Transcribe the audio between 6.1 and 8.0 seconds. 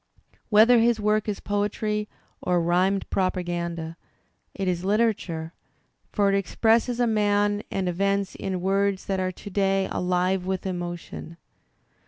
for it expresses a man and